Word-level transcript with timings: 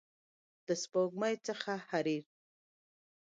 د 0.67 0.69
سپوږمۍ 0.81 1.35
څخه 1.47 1.71
حریر 1.89 2.23